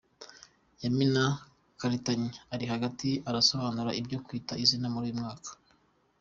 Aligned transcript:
Yamina 0.83 1.23
Karitanyi 1.79 2.29
uri 2.53 2.65
hagati 2.73 3.09
arasobanura 3.29 3.91
ibyo 3.99 4.17
Kwita 4.25 4.53
Izina 4.63 4.87
muri 4.93 5.05
uyu 5.07 5.19
mwaka. 5.21 5.49